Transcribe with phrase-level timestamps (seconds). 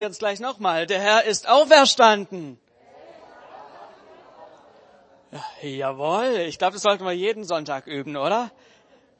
[0.00, 0.86] jetzt gleich nochmal.
[0.86, 2.58] Der Herr ist auferstanden.
[5.32, 8.50] Ja, jawohl, ich glaube, das sollten wir jeden Sonntag üben, oder?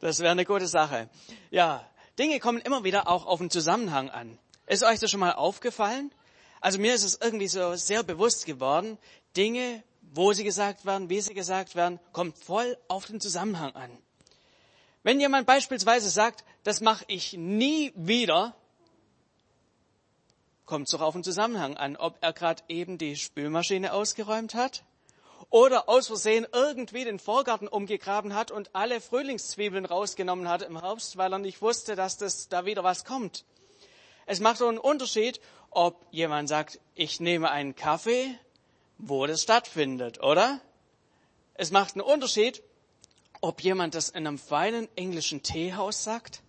[0.01, 1.09] Das wäre eine gute Sache.
[1.51, 1.85] Ja,
[2.19, 4.39] Dinge kommen immer wieder auch auf den Zusammenhang an.
[4.67, 6.13] Ist euch das schon mal aufgefallen?
[6.61, 8.99] Also mir ist es irgendwie so sehr bewusst geworden,
[9.37, 13.91] Dinge, wo sie gesagt werden, wie sie gesagt werden, kommt voll auf den Zusammenhang an.
[15.03, 18.55] Wenn jemand beispielsweise sagt, das mache ich nie wieder,
[20.67, 24.85] kommt es doch auf den Zusammenhang an, ob er gerade eben die Spülmaschine ausgeräumt hat
[25.49, 31.17] oder aus Versehen irgendwie den Vorgarten umgegraben hat und alle Frühlingszwiebeln rausgenommen hat im Herbst,
[31.17, 33.45] weil er nicht wusste, dass das da wieder was kommt.
[34.27, 35.41] Es macht so einen Unterschied,
[35.71, 38.37] ob jemand sagt, ich nehme einen Kaffee,
[38.99, 40.61] wo das stattfindet, oder?
[41.55, 42.63] Es macht einen Unterschied,
[43.41, 46.43] ob jemand das in einem feinen englischen Teehaus sagt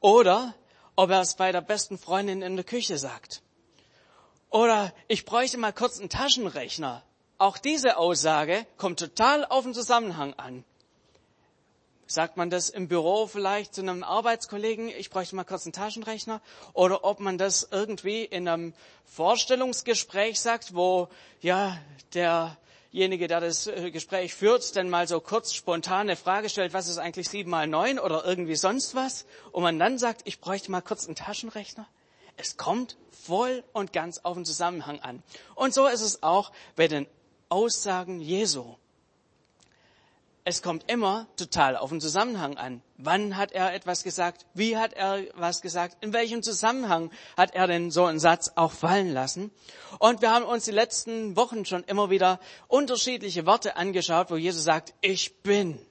[0.00, 0.54] oder
[0.96, 3.42] ob er es bei der besten Freundin in der Küche sagt.
[4.50, 7.02] Oder ich bräuchte mal kurz einen Taschenrechner.
[7.38, 10.64] Auch diese Aussage kommt total auf den Zusammenhang an.
[12.06, 16.40] Sagt man das im Büro vielleicht zu einem Arbeitskollegen, ich bräuchte mal kurz einen Taschenrechner?
[16.72, 21.08] Oder ob man das irgendwie in einem Vorstellungsgespräch sagt, wo
[21.40, 21.76] ja
[22.92, 26.88] derjenige, der das äh, Gespräch führt, dann mal so kurz spontan eine Frage stellt, was
[26.88, 29.26] ist eigentlich sieben mal neun oder irgendwie sonst was?
[29.52, 31.86] Und man dann sagt, ich bräuchte mal kurz einen Taschenrechner?
[32.36, 35.22] Es kommt voll und ganz auf den Zusammenhang an.
[35.54, 37.06] Und so ist es auch bei den
[37.48, 38.76] Aussagen Jesu
[40.48, 42.80] es kommt immer total auf den Zusammenhang an.
[42.98, 44.46] Wann hat er etwas gesagt?
[44.54, 45.96] Wie hat er was gesagt?
[46.02, 49.50] In welchem Zusammenhang hat er denn so einen Satz auch fallen lassen?
[49.98, 52.38] Und wir haben uns die letzten Wochen schon immer wieder
[52.68, 55.84] unterschiedliche Worte angeschaut, wo Jesus sagt, ich bin.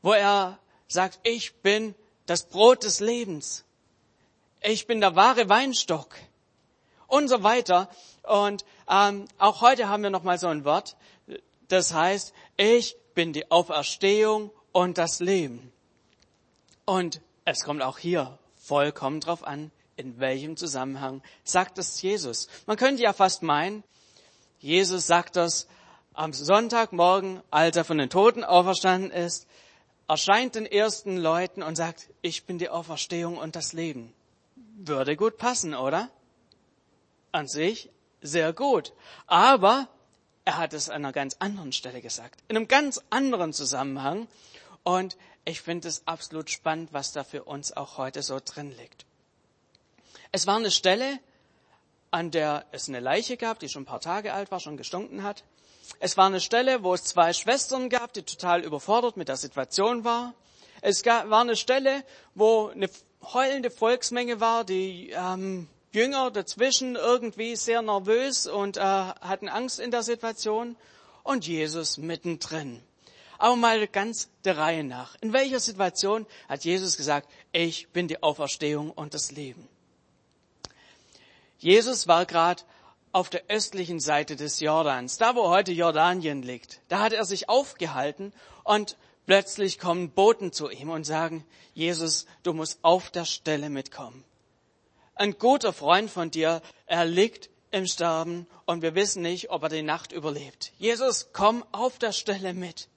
[0.00, 3.64] Wo er sagt, ich bin das Brot des Lebens.
[4.60, 6.14] Ich bin der wahre Weinstock.
[7.08, 7.88] Und so weiter.
[8.22, 10.96] Und ähm, auch heute haben wir noch mal so ein Wort,
[11.68, 15.72] das heißt, ich bin die Auferstehung und das Leben.
[16.84, 22.48] Und es kommt auch hier vollkommen drauf an, in welchem Zusammenhang sagt es Jesus.
[22.66, 23.84] Man könnte ja fast meinen,
[24.58, 25.68] Jesus sagt das
[26.14, 29.46] am Sonntagmorgen, als er von den Toten auferstanden ist,
[30.08, 34.12] erscheint den ersten Leuten und sagt, ich bin die Auferstehung und das Leben.
[34.76, 36.10] Würde gut passen, oder?
[37.32, 38.92] An sich sehr gut.
[39.26, 39.88] Aber
[40.44, 44.28] er hat es an einer ganz anderen Stelle gesagt, in einem ganz anderen Zusammenhang.
[44.82, 49.06] Und ich finde es absolut spannend, was da für uns auch heute so drin liegt.
[50.32, 51.18] Es war eine Stelle,
[52.10, 55.22] an der es eine Leiche gab, die schon ein paar Tage alt war, schon gestunken
[55.22, 55.44] hat.
[56.00, 60.04] Es war eine Stelle, wo es zwei Schwestern gab, die total überfordert mit der Situation
[60.04, 60.34] war.
[60.80, 62.90] Es war eine Stelle, wo eine
[63.22, 69.92] heulende Volksmenge war, die ähm, Jünger dazwischen irgendwie sehr nervös und äh, hatten Angst in
[69.92, 70.76] der Situation
[71.22, 72.82] und Jesus mittendrin.
[73.38, 75.14] Aber mal ganz der Reihe nach.
[75.20, 79.68] In welcher Situation hat Jesus gesagt, ich bin die Auferstehung und das Leben?
[81.58, 82.64] Jesus war gerade
[83.12, 86.80] auf der östlichen Seite des Jordans, da wo heute Jordanien liegt.
[86.88, 88.32] Da hat er sich aufgehalten
[88.64, 94.24] und plötzlich kommen Boten zu ihm und sagen, Jesus, du musst auf der Stelle mitkommen
[95.14, 99.68] ein guter Freund von dir, er liegt im Sterben und wir wissen nicht, ob er
[99.68, 100.72] die Nacht überlebt.
[100.78, 102.88] Jesus, komm auf der Stelle mit.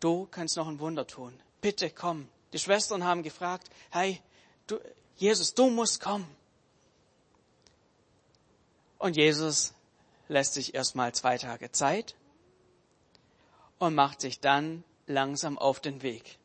[0.00, 1.38] Du kannst noch ein Wunder tun.
[1.60, 2.28] Bitte komm.
[2.52, 4.20] Die Schwestern haben gefragt, hey,
[4.66, 4.80] du,
[5.16, 6.26] Jesus, du musst kommen.
[8.98, 9.72] Und Jesus
[10.28, 12.14] lässt sich erstmal zwei Tage Zeit
[13.78, 16.38] und macht sich dann langsam auf den Weg.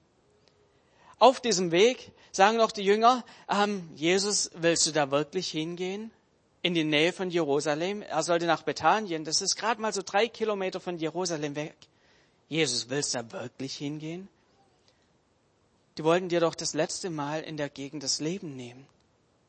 [1.20, 6.12] Auf diesem Weg sagen noch die Jünger, ähm, Jesus, willst du da wirklich hingehen?
[6.62, 8.02] In die Nähe von Jerusalem?
[8.02, 9.24] Er sollte nach Bethanien.
[9.24, 11.76] Das ist gerade mal so drei Kilometer von Jerusalem weg.
[12.50, 14.28] Jesus, willst du da wirklich hingehen?
[15.98, 18.86] Die wollten dir doch das letzte Mal in der Gegend das Leben nehmen.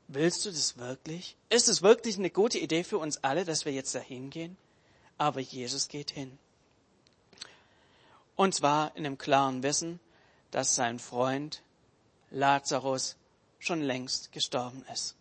[0.06, 1.37] Willst du das wirklich?
[1.50, 4.56] Ist es wirklich eine gute Idee für uns alle, dass wir jetzt da hingehen?
[5.19, 6.38] Aber Jesus geht hin.
[8.37, 10.00] Und zwar in dem klaren Wissen,
[10.50, 11.62] dass sein Freund
[12.31, 13.17] Lazarus
[13.59, 15.15] schon längst gestorben ist.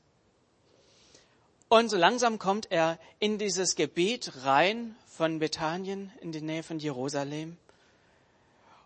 [1.69, 6.79] Und so langsam kommt er in dieses Gebiet rein von Bethanien in die Nähe von
[6.79, 7.57] Jerusalem.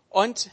[0.08, 0.50] Und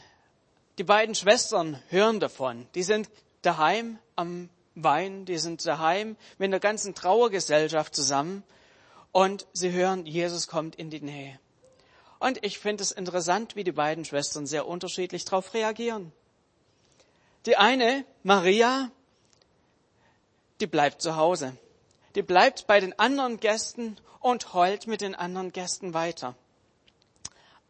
[0.78, 2.66] die beiden Schwestern hören davon.
[2.74, 3.10] Die sind
[3.42, 8.44] daheim am Wein, die sind daheim mit der ganzen Trauergesellschaft zusammen
[9.12, 11.38] und sie hören, Jesus kommt in die Nähe.
[12.20, 16.12] Und ich finde es interessant, wie die beiden Schwestern sehr unterschiedlich darauf reagieren.
[17.46, 18.90] Die eine, Maria,
[20.60, 21.56] die bleibt zu Hause.
[22.14, 26.36] Die bleibt bei den anderen Gästen und heult mit den anderen Gästen weiter.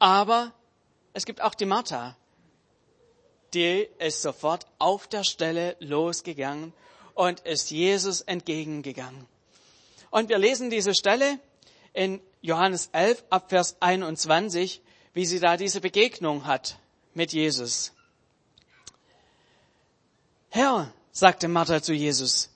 [0.00, 0.53] Aber
[1.12, 2.17] es gibt auch die Martha.
[3.55, 6.73] Die ist sofort auf der Stelle losgegangen
[7.14, 9.26] und ist Jesus entgegengegangen.
[10.11, 11.38] Und wir lesen diese Stelle
[11.92, 14.81] in Johannes 11 ab Vers 21,
[15.12, 16.78] wie sie da diese Begegnung hat
[17.14, 17.92] mit Jesus.
[20.50, 22.50] Herr, sagte Martha zu Jesus,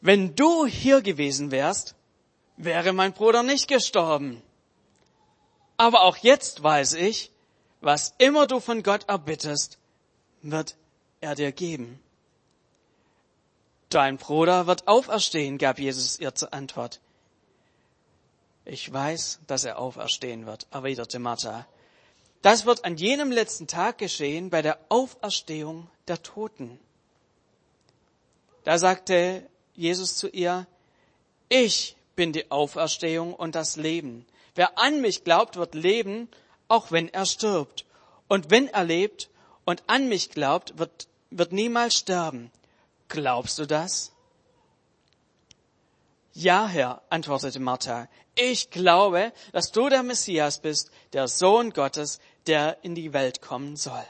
[0.00, 1.94] wenn du hier gewesen wärst,
[2.56, 4.42] wäre mein Bruder nicht gestorben.
[5.76, 7.30] Aber auch jetzt weiß ich,
[7.80, 9.78] was immer du von Gott erbittest,
[10.42, 10.76] wird
[11.20, 12.00] er dir geben.
[13.88, 17.00] Dein Bruder wird auferstehen, gab Jesus ihr zur Antwort.
[18.64, 21.66] Ich weiß, dass er auferstehen wird, erwiderte Martha.
[22.40, 26.78] Das wird an jenem letzten Tag geschehen bei der Auferstehung der Toten.
[28.64, 30.66] Da sagte Jesus zu ihr,
[31.48, 34.26] ich bin die Auferstehung und das Leben.
[34.54, 36.28] Wer an mich glaubt, wird leben,
[36.68, 37.84] auch wenn er stirbt.
[38.28, 39.28] Und wenn er lebt
[39.64, 42.50] und an mich glaubt, wird, wird niemals sterben.
[43.08, 44.13] Glaubst du das?
[46.36, 52.78] Ja, Herr, antwortete Martha, ich glaube, dass du der Messias bist, der Sohn Gottes, der
[52.82, 54.04] in die Welt kommen soll.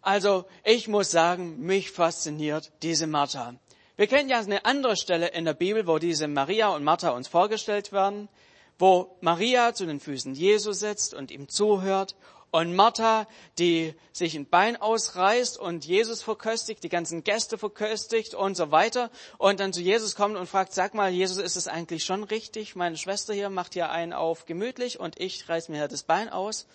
[0.00, 3.54] Also, ich muss sagen, mich fasziniert diese Martha.
[3.96, 7.28] Wir kennen ja eine andere Stelle in der Bibel, wo diese Maria und Martha uns
[7.28, 8.28] vorgestellt werden,
[8.76, 12.16] wo Maria zu den Füßen Jesu sitzt und ihm zuhört
[12.52, 13.26] und Martha,
[13.58, 19.10] die sich ein Bein ausreißt und Jesus verköstigt, die ganzen Gäste verköstigt und so weiter
[19.38, 22.76] und dann zu Jesus kommt und fragt, sag mal, Jesus, ist es eigentlich schon richtig?
[22.76, 26.66] Meine Schwester hier macht hier einen auf gemütlich und ich reiß mir das Bein aus.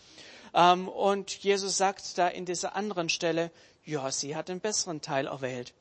[0.55, 3.51] Ähm, und Jesus sagt da in dieser anderen Stelle,
[3.85, 5.73] ja, sie hat den besseren Teil erwählt.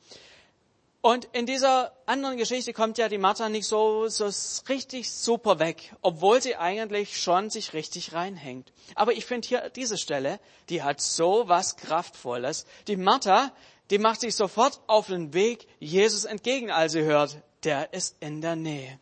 [1.06, 4.28] Und in dieser anderen Geschichte kommt ja die Martha nicht so, so
[4.68, 8.72] richtig super weg, obwohl sie eigentlich schon sich richtig reinhängt.
[8.96, 12.66] Aber ich finde hier diese Stelle, die hat so was Kraftvolles.
[12.88, 13.52] Die Martha,
[13.90, 18.40] die macht sich sofort auf den Weg Jesus entgegen, als sie hört, der ist in
[18.40, 18.98] der Nähe.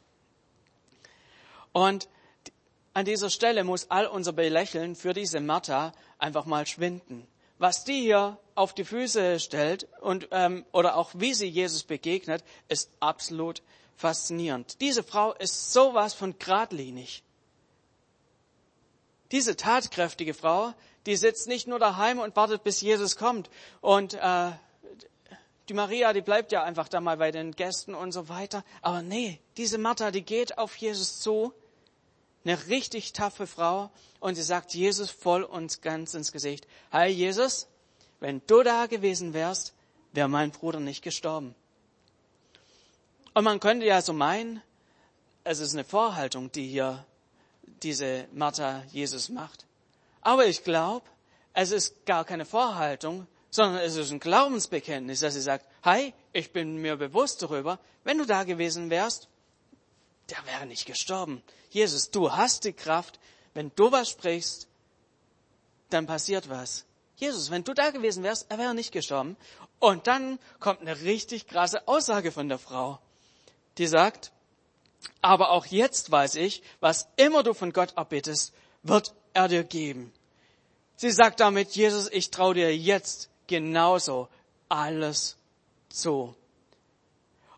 [1.72, 2.10] Und
[2.92, 7.26] an dieser Stelle muss all unser Belächeln für diese Martha einfach mal schwinden
[7.64, 12.44] was die hier auf die Füße stellt und ähm, oder auch wie sie Jesus begegnet,
[12.68, 13.62] ist absolut
[13.96, 14.82] faszinierend.
[14.82, 17.22] Diese Frau ist sowas von geradlinig.
[19.32, 20.74] Diese tatkräftige Frau,
[21.06, 23.48] die sitzt nicht nur daheim und wartet, bis Jesus kommt.
[23.80, 24.50] Und äh,
[25.70, 28.62] die Maria, die bleibt ja einfach da mal bei den Gästen und so weiter.
[28.82, 31.54] Aber nee, diese Martha, die geht auf Jesus zu
[32.44, 37.68] eine richtig taffe Frau und sie sagt Jesus voll und ganz ins Gesicht, Hi Jesus,
[38.20, 39.74] wenn du da gewesen wärst,
[40.12, 41.54] wäre mein Bruder nicht gestorben.
[43.32, 44.62] Und man könnte ja so meinen,
[45.42, 47.04] es ist eine Vorhaltung, die hier
[47.82, 49.66] diese Martha Jesus macht.
[50.20, 51.06] Aber ich glaube,
[51.52, 56.52] es ist gar keine Vorhaltung, sondern es ist ein Glaubensbekenntnis, dass sie sagt, Hi, ich
[56.52, 59.28] bin mir bewusst darüber, wenn du da gewesen wärst,
[60.30, 61.42] der wäre nicht gestorben.
[61.70, 63.18] Jesus, du hast die Kraft,
[63.52, 64.68] wenn du was sprichst,
[65.90, 66.84] dann passiert was.
[67.16, 69.36] Jesus, wenn du da gewesen wärst, er wäre nicht gestorben.
[69.78, 72.98] Und dann kommt eine richtig krasse Aussage von der Frau,
[73.78, 74.32] die sagt,
[75.20, 80.12] aber auch jetzt weiß ich, was immer du von Gott erbittest, wird er dir geben.
[80.96, 84.28] Sie sagt damit, Jesus, ich traue dir jetzt genauso
[84.68, 85.36] alles
[85.88, 86.34] zu.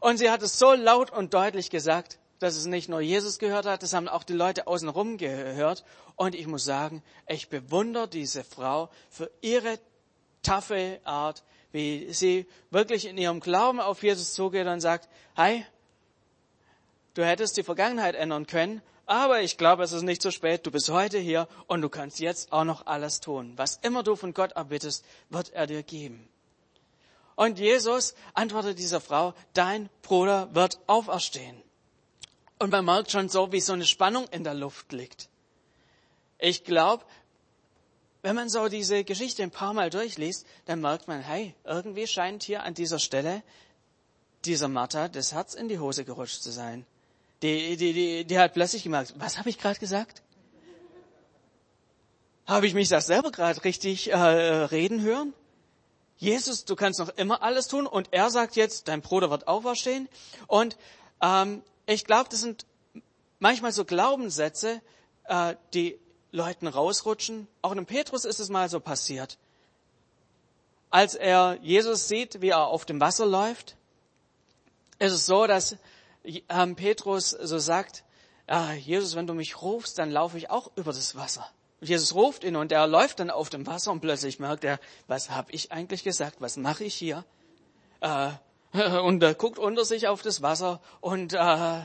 [0.00, 3.66] Und sie hat es so laut und deutlich gesagt, dass es nicht nur Jesus gehört
[3.66, 5.84] hat, das haben auch die Leute außenrum gehört.
[6.16, 9.78] Und ich muss sagen, ich bewundere diese Frau für ihre
[10.42, 15.64] taffe Art, wie sie wirklich in ihrem Glauben auf Jesus zugeht und sagt, hey,
[17.14, 20.66] du hättest die Vergangenheit ändern können, aber ich glaube, es ist nicht zu spät.
[20.66, 23.52] Du bist heute hier und du kannst jetzt auch noch alles tun.
[23.56, 26.28] Was immer du von Gott erbittest, wird er dir geben.
[27.36, 31.62] Und Jesus antwortet dieser Frau, dein Bruder wird auferstehen.
[32.58, 35.28] Und man merkt schon so, wie so eine Spannung in der Luft liegt.
[36.38, 37.04] Ich glaube,
[38.22, 42.42] wenn man so diese Geschichte ein paar Mal durchliest, dann merkt man, hey, irgendwie scheint
[42.42, 43.42] hier an dieser Stelle
[44.44, 46.86] dieser Martha das Herz in die Hose gerutscht zu sein.
[47.42, 50.22] Die, die, die, die hat plötzlich gemerkt, was habe ich gerade gesagt?
[52.46, 55.34] Habe ich mich das selber gerade richtig äh, reden hören?
[56.18, 60.08] Jesus, du kannst noch immer alles tun und er sagt jetzt, dein Bruder wird auferstehen.
[60.46, 60.78] Und
[61.20, 62.66] ähm, ich glaube, das sind
[63.38, 64.80] manchmal so Glaubenssätze,
[65.24, 65.98] äh, die
[66.32, 67.48] Leuten rausrutschen.
[67.62, 69.38] Auch dem Petrus ist es mal so passiert.
[70.90, 73.76] Als er Jesus sieht, wie er auf dem Wasser läuft,
[74.98, 75.76] Es ist so, dass
[76.48, 78.04] ähm, Petrus so sagt,
[78.46, 81.46] ah, Jesus, wenn du mich rufst, dann laufe ich auch über das Wasser.
[81.80, 84.80] Und Jesus ruft ihn und er läuft dann auf dem Wasser und plötzlich merkt er,
[85.06, 86.40] was habe ich eigentlich gesagt?
[86.40, 87.24] Was mache ich hier?
[88.00, 88.30] Äh,
[89.02, 91.80] und er guckt unter sich auf das Wasser und äh,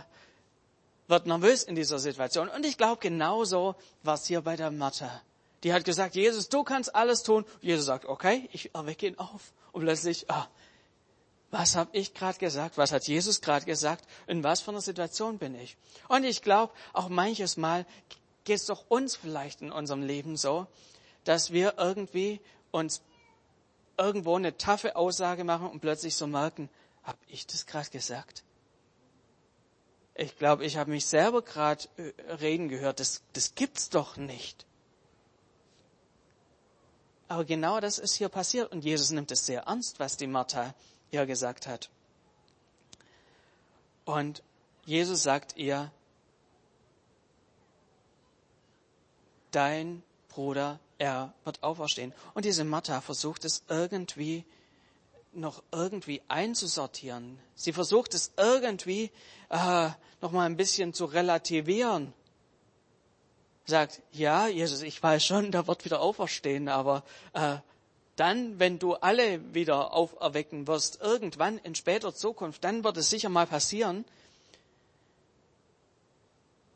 [1.08, 2.50] wird nervös in dieser Situation.
[2.50, 5.22] Und ich glaube, genauso war es hier bei der Martha.
[5.64, 7.46] Die hat gesagt, Jesus, du kannst alles tun.
[7.62, 9.54] Jesus sagt, okay, ich erwecke ihn auf.
[9.72, 10.48] Und plötzlich, ah,
[11.52, 12.78] was habe ich gerade gesagt?
[12.78, 14.06] Was hat Jesus gerade gesagt?
[14.26, 15.78] In was für einer Situation bin ich?
[16.08, 17.86] Und ich glaube, auch manches Mal
[18.46, 20.66] geht es doch uns vielleicht in unserem Leben so,
[21.26, 22.40] dass wir irgendwie
[22.72, 23.02] uns
[23.98, 26.70] irgendwo eine taffe Aussage machen und plötzlich so merken,
[27.04, 28.44] habe ich das gerade gesagt?
[30.16, 33.00] Ich glaube, ich habe mich selber gerade äh, reden gehört.
[33.00, 34.66] Das, das gibt's doch nicht.
[37.28, 40.76] Aber genau das ist hier passiert und Jesus nimmt es sehr ernst, was die Martha
[41.12, 41.90] ihr gesagt hat.
[44.04, 44.44] Und
[44.86, 45.92] Jesus sagt ihr,
[49.52, 52.14] dein Bruder, er wird auferstehen.
[52.34, 54.46] Und diese Martha versucht es irgendwie
[55.34, 57.40] noch irgendwie einzusortieren.
[57.56, 59.12] Sie versucht es irgendwie
[59.50, 59.90] äh,
[60.22, 62.14] noch mal ein bisschen zu relativieren.
[63.66, 67.58] Sagt, ja, Jesus, ich weiß schon, der wird wieder auferstehen, aber äh,
[68.16, 73.30] dann, wenn du alle wieder auferwecken wirst, irgendwann in später Zukunft, dann wird es sicher
[73.30, 74.06] mal passieren.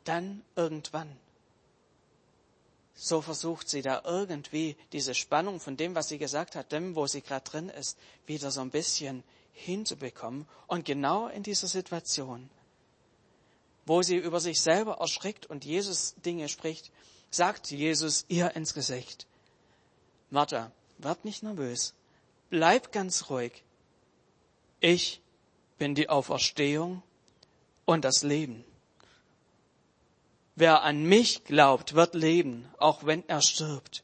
[0.04, 1.08] Dann irgendwann.
[2.98, 7.06] So versucht sie da irgendwie diese Spannung von dem, was sie gesagt hat, dem, wo
[7.06, 9.22] sie gerade drin ist, wieder so ein bisschen
[9.52, 10.48] hinzubekommen.
[10.66, 12.48] Und genau in dieser Situation,
[13.84, 16.90] wo sie über sich selber erschrickt und Jesus Dinge spricht,
[17.30, 19.26] sagt Jesus ihr ins Gesicht,
[20.30, 21.92] Martha, werd nicht nervös,
[22.48, 23.62] bleib ganz ruhig.
[24.80, 25.20] Ich
[25.76, 27.02] bin die Auferstehung
[27.84, 28.64] und das Leben.
[30.56, 34.02] Wer an mich glaubt, wird leben, auch wenn er stirbt.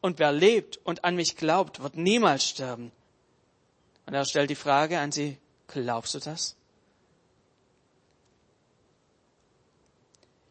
[0.00, 2.90] Und wer lebt und an mich glaubt, wird niemals sterben.
[4.04, 6.56] Und er stellt die Frage an sie, glaubst du das?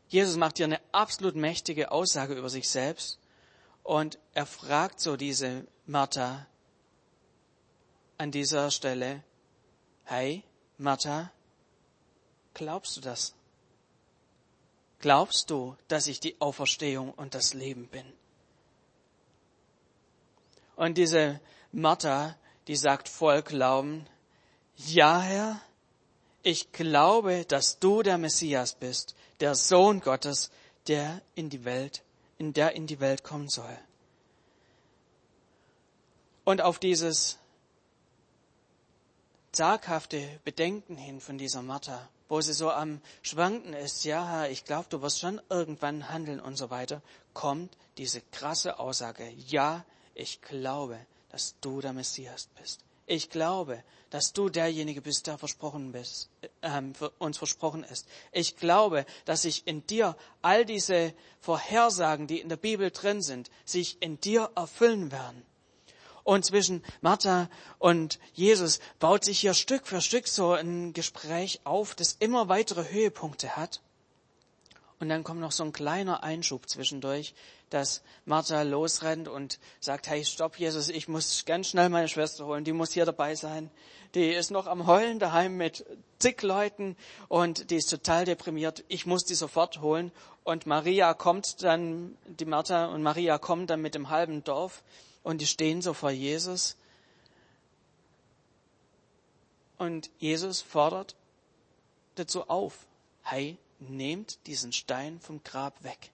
[0.08, 3.20] Jesus macht hier eine absolut mächtige Aussage über sich selbst
[3.84, 6.48] und er fragt so diese Martha
[8.17, 9.24] an dieser Stelle,
[10.03, 10.43] hey
[10.77, 11.31] Martha,
[12.53, 13.34] glaubst du das?
[15.01, 18.05] Glaubst du, dass ich die Auferstehung und das Leben bin?
[20.75, 21.41] Und diese
[21.72, 22.36] Martha,
[22.67, 24.05] die sagt voll Glauben,
[24.77, 25.62] ja Herr,
[26.43, 30.51] ich glaube, dass du der Messias bist, der Sohn Gottes,
[30.88, 32.03] der in die Welt,
[32.38, 33.77] in der in die Welt kommen soll.
[36.43, 37.38] Und auf dieses
[39.51, 44.86] zaghafte Bedenken hin von dieser Martha wo sie so am Schwanken ist, ja, ich glaube,
[44.89, 47.01] du wirst schon irgendwann handeln und so weiter,
[47.34, 49.84] kommt diese krasse Aussage, ja,
[50.15, 52.86] ich glaube, dass du der Messias bist.
[53.05, 56.29] Ich glaube, dass du derjenige bist, der versprochen bist,
[56.62, 58.08] äh, für uns versprochen ist.
[58.31, 63.51] Ich glaube, dass sich in dir all diese Vorhersagen, die in der Bibel drin sind,
[63.65, 65.46] sich in dir erfüllen werden.
[66.24, 67.50] Und zwischen Martha
[67.80, 72.92] und Jesus baut sich hier Stück für Stück so ein Gespräch auf, das immer weitere
[72.92, 73.82] Höhepunkte hat.
[75.01, 77.34] Und dann kommt noch so ein kleiner Einschub zwischendurch,
[77.72, 82.63] dass Martha losrennt und sagt, hey, stopp, Jesus, ich muss ganz schnell meine Schwester holen,
[82.63, 83.72] die muss hier dabei sein.
[84.13, 85.86] Die ist noch am Heulen daheim mit
[86.20, 86.96] zig Leuten
[87.30, 88.84] und die ist total deprimiert.
[88.90, 90.12] Ich muss die sofort holen.
[90.44, 94.84] Und Maria kommt dann, die Martha und Maria kommen dann mit dem halben Dorf
[95.24, 96.75] und die stehen so vor Jesus.
[99.78, 101.16] Und Jesus fordert
[102.16, 102.86] dazu auf,
[103.24, 106.12] hey, nehmt diesen Stein vom Grab weg.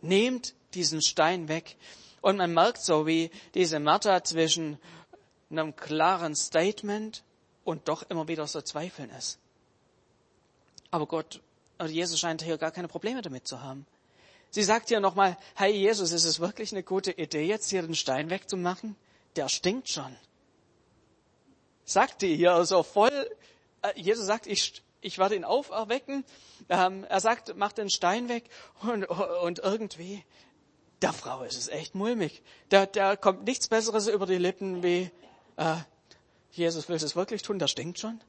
[0.00, 1.76] Nehmt diesen Stein weg.
[2.20, 4.78] Und man merkt so, wie diese Martha zwischen
[5.50, 7.22] einem klaren Statement
[7.64, 9.38] und doch immer wieder so zweifeln ist.
[10.90, 11.40] Aber Gott,
[11.78, 13.86] oder Jesus scheint hier gar keine Probleme damit zu haben.
[14.50, 17.94] Sie sagt hier nochmal, hey Jesus, ist es wirklich eine gute Idee, jetzt hier den
[17.94, 18.96] Stein wegzumachen?
[19.36, 20.16] Der stinkt schon.
[21.84, 23.30] Sagt die hier so voll,
[23.82, 26.24] äh, Jesus sagt, ich, ich werde ihn auferwecken.
[26.68, 28.44] Ähm, er sagt, mach den Stein weg
[28.82, 30.24] und, und irgendwie,
[31.02, 32.42] der Frau ist es echt mulmig.
[32.68, 35.10] Da, da kommt nichts Besseres über die Lippen wie,
[35.56, 35.76] äh,
[36.50, 38.20] Jesus will es wirklich tun, der stinkt schon.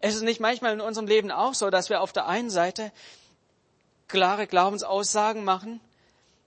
[0.00, 2.90] Es ist nicht manchmal in unserem Leben auch so, dass wir auf der einen Seite
[4.10, 5.80] klare Glaubensaussagen machen,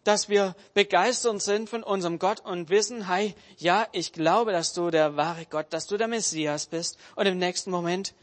[0.04, 4.90] dass wir begeistert sind von unserem Gott und wissen, hey, ja, ich glaube, dass du
[4.90, 6.98] der wahre Gott, dass du der Messias bist.
[7.16, 8.14] Und im nächsten Moment,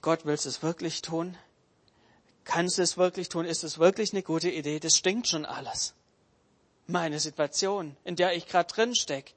[0.00, 1.36] Gott, willst du es wirklich tun?
[2.44, 3.44] Kannst du es wirklich tun?
[3.44, 4.80] Ist es wirklich eine gute Idee?
[4.80, 5.94] Das stinkt schon alles.
[6.86, 9.34] Meine Situation, in der ich gerade drin steck,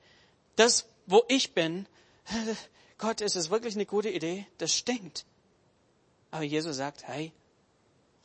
[0.55, 1.85] das, wo ich bin,
[2.97, 4.47] Gott, ist es wirklich eine gute Idee?
[4.57, 5.25] Das stinkt.
[6.31, 7.33] Aber Jesus sagt, hey,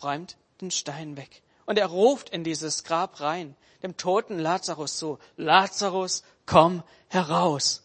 [0.01, 1.43] räumt den Stein weg.
[1.67, 7.83] Und er ruft in dieses Grab rein, dem toten Lazarus zu, Lazarus, komm heraus.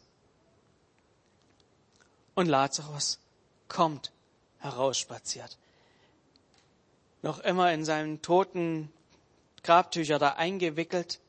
[2.35, 3.19] Und Lazarus
[3.67, 4.11] kommt
[4.59, 5.57] herausspaziert.
[7.21, 8.91] Noch immer in seinen toten
[9.63, 11.19] Grabtücher da eingewickelt,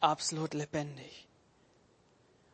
[0.00, 1.26] absolut lebendig.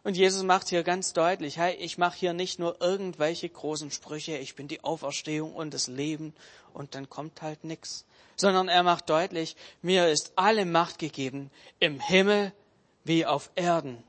[0.05, 4.39] Und Jesus macht hier ganz deutlich, hey, ich mache hier nicht nur irgendwelche großen Sprüche,
[4.39, 6.35] ich bin die Auferstehung und das Leben
[6.73, 8.07] und dann kommt halt nichts,
[8.41, 12.53] sondern er macht deutlich, mir ist alle Macht gegeben im Himmel
[13.05, 14.03] wie auf Erden.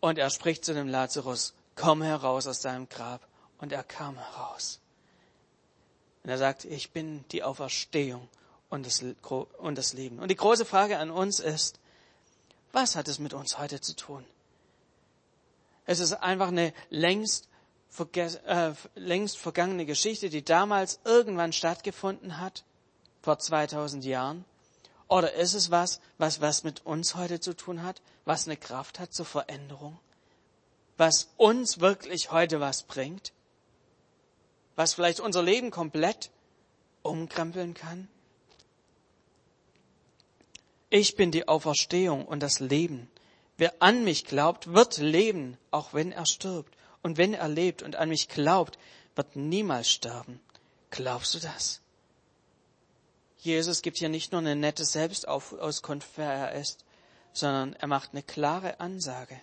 [0.00, 3.26] Und er spricht zu dem Lazarus, komm heraus aus deinem Grab.
[3.58, 4.80] Und er kam heraus.
[6.22, 8.28] Und er sagt, ich bin die Auferstehung
[8.68, 9.02] und das,
[9.58, 10.18] und das Leben.
[10.18, 11.78] Und die große Frage an uns ist,
[12.72, 14.24] was hat es mit uns heute zu tun?
[15.86, 17.48] Es ist einfach eine längst,
[18.16, 22.64] äh, längst vergangene Geschichte, die damals irgendwann stattgefunden hat,
[23.26, 24.44] vor 2000 Jahren.
[25.08, 29.00] Oder ist es was, was was mit uns heute zu tun hat, was eine Kraft
[29.00, 29.98] hat zur Veränderung,
[30.96, 33.32] was uns wirklich heute was bringt,
[34.76, 36.30] was vielleicht unser Leben komplett
[37.02, 38.06] umkrempeln kann?
[40.88, 43.10] Ich bin die Auferstehung und das Leben.
[43.56, 46.76] Wer an mich glaubt, wird leben, auch wenn er stirbt.
[47.02, 48.78] Und wenn er lebt und an mich glaubt,
[49.16, 50.38] wird niemals sterben.
[50.90, 51.80] Glaubst du das?
[53.38, 56.84] Jesus gibt hier nicht nur eine nette Selbstauskunft, wer er ist,
[57.32, 59.40] sondern er macht eine klare Ansage.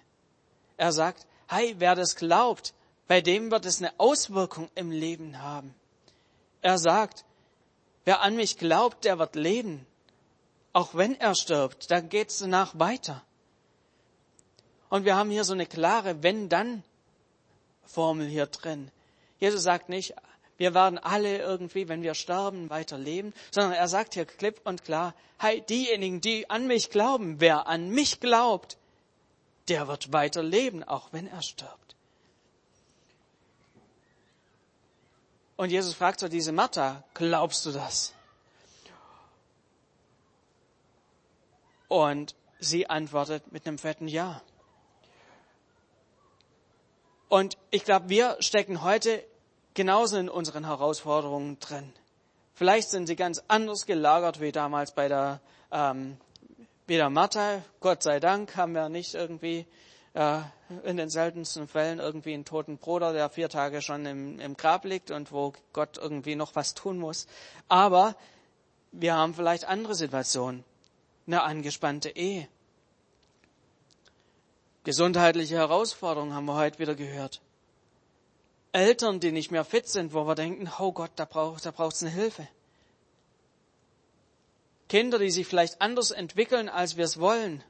[0.77, 2.73] Er sagt, hey, wer das glaubt,
[3.07, 5.75] bei dem wird es eine Auswirkung im Leben haben.
[6.61, 7.25] Er sagt,
[8.05, 9.85] wer an mich glaubt, der wird leben.
[10.71, 13.23] Auch wenn er stirbt, dann geht's danach weiter.
[14.89, 18.91] Und wir haben hier so eine klare Wenn-Dann-Formel hier drin.
[19.39, 20.15] Jesus sagt nicht,
[20.57, 24.83] wir werden alle irgendwie, wenn wir sterben, weiter leben, sondern er sagt hier klipp und
[24.83, 28.77] klar, hey, diejenigen, die an mich glauben, wer an mich glaubt,
[29.67, 31.95] der wird weiter leben, auch wenn er stirbt.
[35.55, 38.13] Und Jesus fragt so diese Martha, glaubst du das?
[41.87, 44.41] Und sie antwortet mit einem fetten Ja.
[47.29, 49.23] Und ich glaube, wir stecken heute
[49.73, 51.91] genauso in unseren Herausforderungen drin.
[52.53, 56.17] Vielleicht sind sie ganz anders gelagert wie damals bei der, ähm,
[56.85, 57.63] wie der Martha.
[57.79, 59.65] Gott sei Dank haben wir nicht irgendwie
[60.13, 60.39] äh,
[60.83, 64.85] in den seltensten Fällen irgendwie einen toten Bruder, der vier Tage schon im, im Grab
[64.85, 67.27] liegt und wo Gott irgendwie noch was tun muss.
[67.67, 68.15] Aber
[68.91, 70.63] wir haben vielleicht andere Situationen.
[71.25, 72.47] Eine angespannte Ehe.
[74.83, 77.41] Gesundheitliche Herausforderungen haben wir heute wieder gehört.
[78.73, 82.01] Eltern, die nicht mehr fit sind, wo wir denken, oh Gott, da braucht da braucht's
[82.01, 82.47] eine Hilfe.
[84.89, 87.63] Kinder, die sich vielleicht anders entwickeln, als wir es wollen.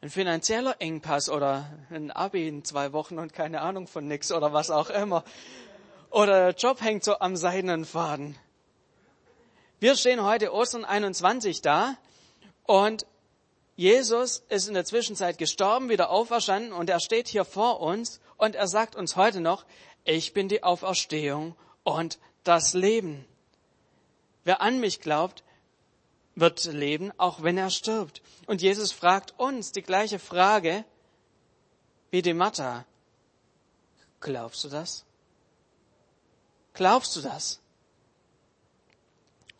[0.00, 4.52] Ein finanzieller Engpass oder ein Abi in zwei Wochen und keine Ahnung von nix oder
[4.52, 5.24] was auch immer.
[6.10, 8.36] Oder der Job hängt so am seidenen Faden.
[9.80, 11.96] Wir stehen heute Ostern 21 da
[12.64, 13.06] und
[13.74, 18.56] Jesus ist in der Zwischenzeit gestorben, wieder auferstanden und er steht hier vor uns und
[18.56, 19.64] er sagt uns heute noch,
[20.02, 23.24] ich bin die Auferstehung und das Leben.
[24.42, 25.44] Wer an mich glaubt,
[26.34, 28.20] wird leben, auch wenn er stirbt.
[28.46, 30.84] Und Jesus fragt uns die gleiche Frage
[32.10, 32.84] wie die Martha.
[34.18, 35.04] Glaubst du das?
[36.74, 37.60] Glaubst du das?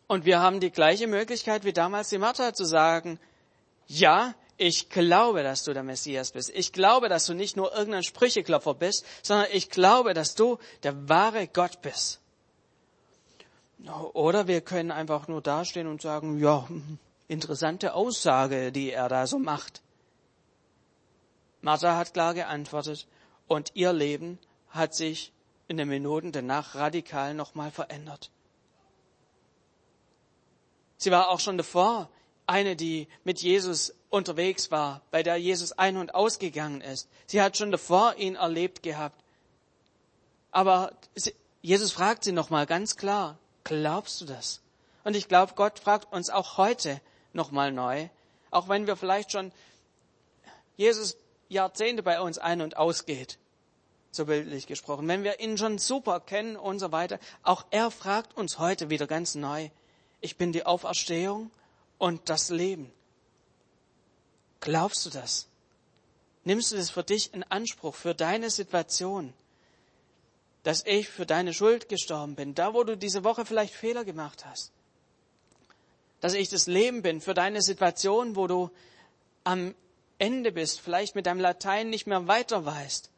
[0.07, 3.17] Und wir haben die gleiche Möglichkeit wie damals die Martha zu sagen,
[3.87, 6.51] ja, ich glaube, dass du der Messias bist.
[6.53, 11.09] Ich glaube, dass du nicht nur irgendein Sprücheklopfer bist, sondern ich glaube, dass du der
[11.09, 12.19] wahre Gott bist.
[14.13, 16.67] Oder wir können einfach nur dastehen und sagen, ja,
[17.27, 19.81] interessante Aussage, die er da so macht.
[21.61, 23.07] Martha hat klar geantwortet
[23.47, 24.39] und ihr Leben
[24.69, 25.33] hat sich
[25.67, 28.31] in den Minuten danach radikal nochmal verändert.
[30.97, 32.09] Sie war auch schon davor
[32.45, 37.09] eine, die mit Jesus unterwegs war, bei der Jesus ein- und ausgegangen ist.
[37.25, 39.23] Sie hat schon davor ihn erlebt gehabt.
[40.51, 40.91] Aber
[41.61, 44.61] Jesus fragt sie nochmal ganz klar, glaubst du das?
[45.03, 47.01] Und ich glaube, Gott fragt uns auch heute
[47.33, 48.07] nochmal neu,
[48.51, 49.51] auch wenn wir vielleicht schon
[50.77, 51.17] Jesus
[51.49, 53.39] Jahrzehnte bei uns ein- und ausgeht,
[54.11, 58.37] so bildlich gesprochen, wenn wir ihn schon super kennen und so weiter, auch er fragt
[58.37, 59.69] uns heute wieder ganz neu,
[60.21, 61.51] ich bin die Auferstehung
[62.03, 62.91] und das Leben.
[64.59, 65.47] Glaubst du das?
[66.43, 69.33] Nimmst du das für dich in Anspruch, für deine Situation?
[70.63, 74.45] Dass ich für deine Schuld gestorben bin, da wo du diese Woche vielleicht Fehler gemacht
[74.45, 74.73] hast.
[76.19, 78.69] Dass ich das Leben bin für deine Situation, wo du
[79.45, 79.73] am
[80.17, 83.11] Ende bist, vielleicht mit deinem Latein nicht mehr weiter weißt.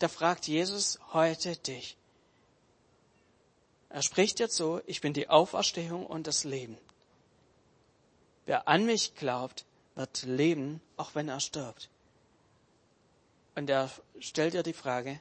[0.00, 1.96] Da fragt Jesus heute dich.
[3.90, 6.76] Er spricht jetzt so, ich bin die Auferstehung und das Leben.
[8.46, 11.88] Wer an mich glaubt, wird leben, auch wenn er stirbt.
[13.54, 15.20] Und er stellt dir die Frage,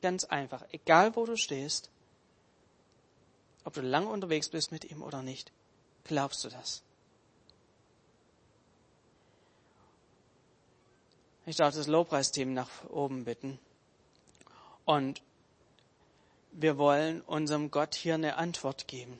[0.00, 1.90] ganz einfach, egal wo du stehst,
[3.64, 5.52] ob du lange unterwegs bist mit ihm oder nicht,
[6.04, 6.82] glaubst du das?
[11.44, 13.58] Ich darf das Lobpreisteam nach oben bitten.
[14.84, 15.22] Und
[16.52, 19.18] wir wollen unserem Gott hier eine Antwort geben.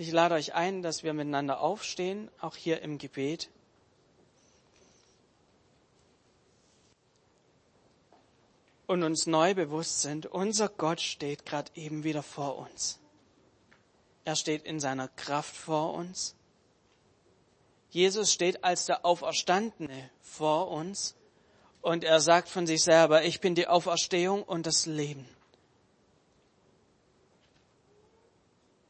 [0.00, 3.50] Ich lade euch ein, dass wir miteinander aufstehen, auch hier im Gebet.
[8.86, 12.98] Und uns neu bewusst sind, unser Gott steht gerade eben wieder vor uns.
[14.24, 16.34] Er steht in seiner Kraft vor uns.
[17.90, 21.14] Jesus steht als der Auferstandene vor uns
[21.82, 25.28] und er sagt von sich selber, ich bin die Auferstehung und das Leben.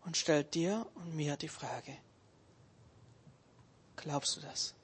[0.04, 1.96] Und stellt dir und mir die Frage,
[3.96, 4.74] glaubst du das?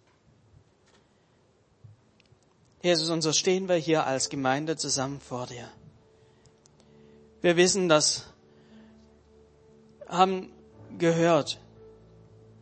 [2.83, 5.69] Jesus, und so stehen wir hier als Gemeinde zusammen vor dir.
[7.41, 8.27] Wir wissen, dass,
[10.07, 10.53] haben
[10.99, 11.59] gehört,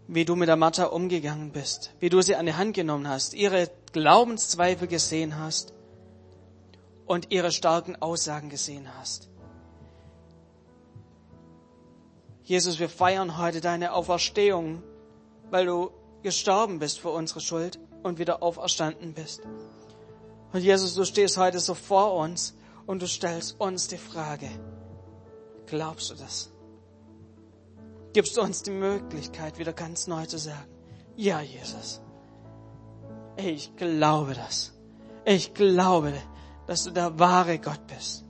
[0.07, 3.35] wie du mit der Martha umgegangen bist, wie du sie an die Hand genommen hast,
[3.35, 5.73] ihre Glaubenszweifel gesehen hast
[7.07, 9.29] und ihre starken Aussagen gesehen hast.
[12.45, 14.83] Jesus, wir feiern heute deine Auferstehung,
[15.51, 15.91] weil du
[16.23, 19.43] gestorben bist für unsere Schuld und wieder auferstanden bist.
[20.53, 22.55] Und Jesus, du stehst heute so vor uns
[22.87, 24.49] und du stellst uns die Frage,
[25.67, 26.51] glaubst du das?
[28.13, 30.69] Gibst du uns die Möglichkeit, wieder ganz neu zu sagen,
[31.17, 32.03] ja, Jesus,
[33.37, 34.73] ich glaube das.
[35.25, 36.13] Ich glaube,
[36.67, 38.24] dass du der wahre Gott bist.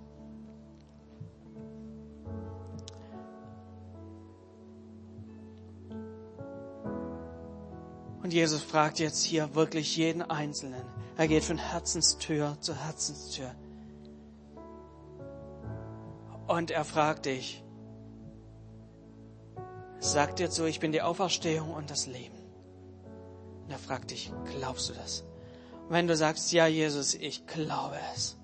[8.24, 10.82] Und Jesus fragt jetzt hier wirklich jeden Einzelnen.
[11.18, 13.50] Er geht von Herzenstür zu Herzenstür.
[16.46, 17.62] Und er fragt dich,
[19.98, 22.38] sagt dir zu, ich bin die Auferstehung und das Leben.
[23.64, 25.24] Und er fragt dich, glaubst du das?
[25.86, 28.38] Und wenn du sagst, ja Jesus, ich glaube es.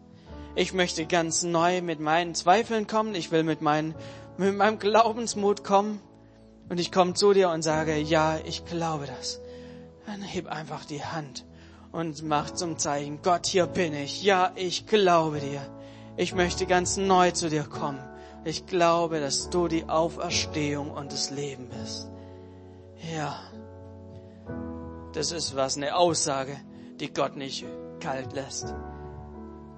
[0.57, 3.15] Ich möchte ganz neu mit meinen Zweifeln kommen.
[3.15, 3.95] Ich will mit, meinen,
[4.37, 6.03] mit meinem Glaubensmut kommen.
[6.69, 9.41] Und ich komme zu dir und sage, ja, ich glaube das
[10.11, 11.47] dann heb einfach die Hand
[11.93, 14.25] und mach zum Zeichen, Gott, hier bin ich.
[14.25, 15.61] Ja, ich glaube dir.
[16.17, 18.03] Ich möchte ganz neu zu dir kommen.
[18.45, 22.11] Ich glaube, dass du die Auferstehung und das Leben bist.
[23.15, 23.39] Ja,
[25.13, 26.57] das ist was, eine Aussage,
[26.99, 27.65] die Gott nicht
[28.01, 28.75] kalt lässt.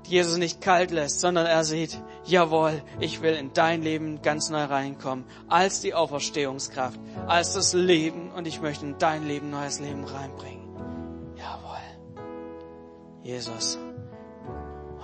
[0.07, 4.65] Jesus nicht kalt lässt, sondern er sieht, jawohl, ich will in dein Leben ganz neu
[4.65, 10.05] reinkommen, als die Auferstehungskraft, als das Leben und ich möchte in dein Leben neues Leben
[10.05, 10.69] reinbringen.
[11.37, 11.79] Jawohl.
[13.23, 13.79] Jesus.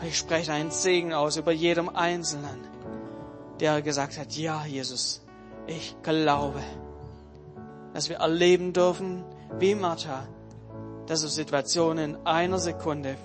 [0.00, 2.66] Und ich spreche einen Segen aus über jedem Einzelnen,
[3.60, 5.24] der gesagt hat, ja, Jesus,
[5.66, 6.60] ich glaube,
[7.94, 9.24] dass wir erleben dürfen,
[9.58, 10.26] wie Martha,
[11.06, 13.16] dass du Situationen in einer Sekunde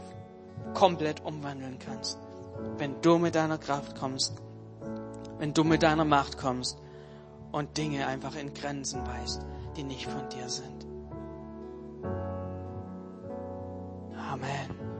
[0.74, 2.18] komplett umwandeln kannst
[2.78, 4.34] wenn du mit deiner Kraft kommst,
[5.40, 6.82] wenn du mit deiner Macht kommst
[7.52, 10.86] und Dinge einfach in Grenzen weist, die nicht von dir sind.
[14.18, 14.93] Amen.